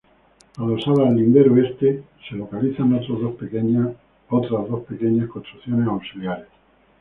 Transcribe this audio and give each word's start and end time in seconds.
Adosadas 0.57 1.09
al 1.09 1.15
lindero 1.15 1.55
este 1.63 2.01
se 2.27 2.35
localizan 2.35 2.91
otras 2.95 3.19
dos 4.67 4.81
pequeñas 4.85 5.29
construcciones 5.29 5.87
auxiliares. 5.89 6.47